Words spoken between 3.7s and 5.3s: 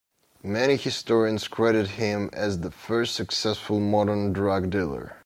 modern drug dealer.